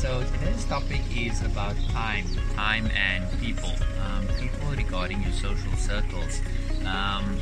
[0.00, 3.68] So today's topic is about time, time and people.
[4.02, 6.40] Um, people regarding your social circles.
[6.86, 7.38] Um,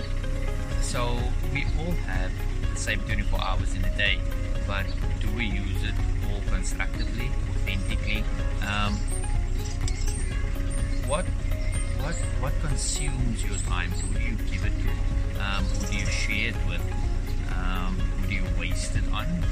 [0.81, 1.17] so
[1.55, 2.33] we all have
[2.69, 4.19] the same 24 hours in a day,
[4.67, 4.87] but
[5.21, 5.95] do we use it
[6.29, 8.25] all constructively, authentically?
[8.67, 8.95] Um,
[11.07, 11.27] what
[12.03, 13.93] what what consumes your time?
[13.93, 15.41] Who do you give it to?
[15.45, 16.83] Um, who do you share it with?
[17.57, 19.45] Um, who do you waste it on?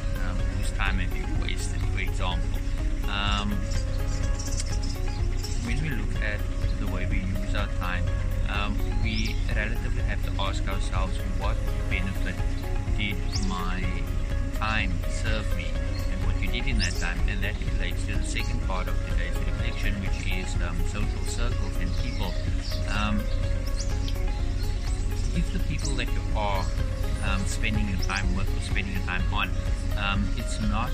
[9.67, 11.57] Relatively have to ask ourselves what
[11.91, 12.37] benefit
[12.97, 13.17] did
[13.49, 13.83] my
[14.55, 15.67] time serve me
[16.13, 17.19] and what you did in that time.
[17.29, 21.77] And that relates to the second part of today's reflection which is um, social circles
[21.81, 22.33] and people.
[22.97, 23.19] Um,
[25.35, 26.65] if the people that you are
[27.25, 29.51] um, spending your time with or spending your time on
[29.99, 30.91] um, it's not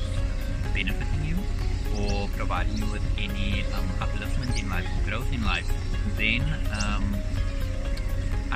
[0.73, 1.37] benefiting you
[2.01, 5.70] or providing you with any um, upliftment in life or growth in life
[6.17, 6.42] then
[6.83, 7.14] um,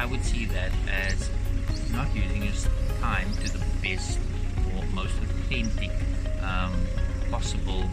[0.07, 1.31] I would see that as
[1.91, 2.53] not using your
[3.01, 4.21] time to the best
[4.73, 5.91] or most authentic
[6.41, 6.73] um,
[7.29, 7.91] possible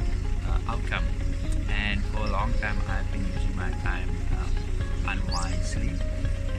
[0.47, 1.05] uh, outcome.
[1.69, 5.89] And for a long time, I've been using my time um, unwisely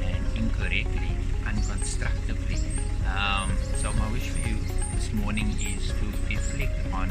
[0.02, 1.16] and incorrectly,
[1.46, 2.58] unconstructively.
[3.16, 4.56] Um, so my wish for you
[4.96, 7.10] this morning is to reflect on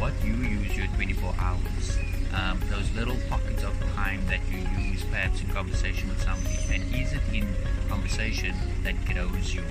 [0.00, 1.98] what you use your 24 hours
[2.34, 3.74] um, those little pockets of
[4.10, 6.58] time that you use perhaps in conversation with somebody.
[6.72, 7.46] And is it in
[7.88, 9.62] conversation that grows you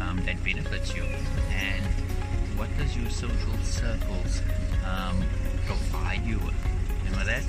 [0.00, 1.02] um, that benefits you?
[1.50, 1.84] And
[2.56, 4.42] what does your social circles
[4.86, 5.22] um,
[5.66, 6.54] provide you with?
[7.02, 7.42] With that